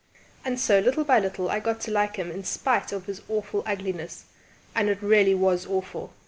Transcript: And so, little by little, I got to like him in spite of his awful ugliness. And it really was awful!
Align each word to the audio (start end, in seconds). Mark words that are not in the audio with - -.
And 0.43 0.59
so, 0.59 0.79
little 0.79 1.03
by 1.03 1.19
little, 1.19 1.51
I 1.51 1.59
got 1.59 1.79
to 1.81 1.91
like 1.91 2.15
him 2.15 2.31
in 2.31 2.43
spite 2.43 2.91
of 2.91 3.05
his 3.05 3.21
awful 3.29 3.61
ugliness. 3.67 4.25
And 4.73 4.89
it 4.89 4.99
really 4.99 5.35
was 5.35 5.67
awful! 5.67 6.11